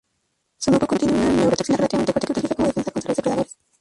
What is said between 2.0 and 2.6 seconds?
fuerte que utiliza